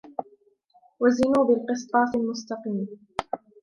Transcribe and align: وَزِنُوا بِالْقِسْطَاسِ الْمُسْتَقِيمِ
وَزِنُوا 0.99 1.43
بِالْقِسْطَاسِ 1.45 2.15
الْمُسْتَقِيمِ 2.15 2.87